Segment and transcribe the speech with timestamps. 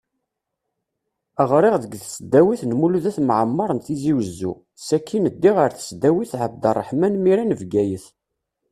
[1.49, 4.53] Ɣriɣ deg tesdawit n Mulud At Mɛemmeṛ n Tizi Wezzu,
[4.87, 8.05] sakin ddiɣ ar tesdawit ɛeb Erraḥman Mira n Bgayet.